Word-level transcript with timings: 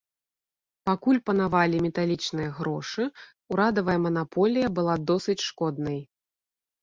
Пакуль 0.89 1.19
панавалі 1.29 1.81
металічныя 1.87 2.49
грошы, 2.59 3.03
урадавая 3.55 3.97
манаполія 4.05 4.67
была 4.79 4.95
досыць 5.11 5.39
шкоднай. 5.51 5.99